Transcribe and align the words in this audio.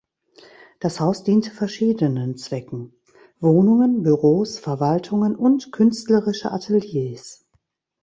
Das 0.79 0.99
Haus 0.99 1.23
diente 1.23 1.51
verschiedenen 1.51 2.35
Zwecken: 2.35 2.91
Wohnungen, 3.39 4.01
Büros, 4.01 4.57
Verwaltungen 4.57 5.35
und 5.35 5.71
künstlerische 5.71 6.51
Ateliers. 6.51 7.45